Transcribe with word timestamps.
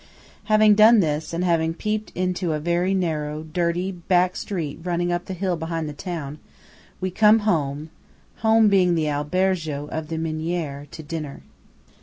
Having 0.45 0.73
done 0.73 0.99
this, 0.99 1.31
and 1.31 1.43
having 1.45 1.75
peeped 1.75 2.11
into 2.15 2.53
a 2.53 2.59
very 2.59 2.95
narrow, 2.95 3.43
dirty 3.43 3.91
back 3.91 4.35
street 4.35 4.79
running 4.81 5.11
up 5.11 5.25
the 5.25 5.35
hill 5.35 5.55
behind 5.55 5.87
the 5.87 5.93
town, 5.93 6.39
we 6.99 7.11
come 7.11 7.41
home 7.45 7.91
(home 8.37 8.67
being 8.67 8.95
the 8.95 9.07
albergo 9.07 9.85
of 9.89 10.07
the 10.07 10.17
"Miniere") 10.17 10.87
to 10.89 11.03
dinner. 11.03 11.43